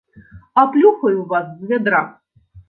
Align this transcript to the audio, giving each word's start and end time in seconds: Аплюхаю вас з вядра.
Аплюхаю 0.61 1.19
вас 1.35 1.53
з 1.59 1.69
вядра. 1.73 2.01